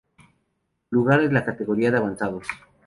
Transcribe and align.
Lugar 0.89 1.21
en 1.21 1.31
la 1.35 1.45
categoría 1.45 1.91
de 1.91 1.97
Avanzados. 1.99 2.47